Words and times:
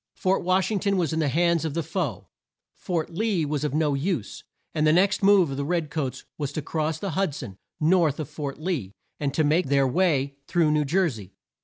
Fort 0.15 0.43
Wash 0.43 0.71
ing 0.71 0.79
ton 0.79 0.97
was 0.97 1.13
in 1.13 1.19
the 1.19 1.27
hands 1.29 1.63
of 1.63 1.75
the 1.75 1.83
foe; 1.83 2.27
Fort 2.73 3.11
Lee 3.11 3.45
was 3.45 3.63
of 3.63 3.75
no 3.75 3.93
use; 3.93 4.43
and 4.73 4.87
the 4.87 4.91
next 4.91 5.21
move 5.21 5.51
of 5.51 5.57
the 5.57 5.63
red 5.63 5.91
coats 5.91 6.25
was 6.39 6.51
to 6.53 6.61
cross 6.63 6.97
the 6.97 7.11
Hud 7.11 7.35
son, 7.35 7.59
north 7.79 8.19
of 8.19 8.27
Fort 8.27 8.57
Lee, 8.59 8.93
and 9.19 9.31
make 9.45 9.67
their 9.67 9.85
way 9.87 10.37
through 10.47 10.71
New 10.71 10.85
Jer 10.85 11.07
sey. 11.07 11.33